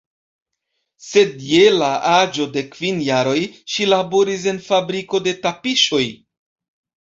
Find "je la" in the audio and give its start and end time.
1.49-1.89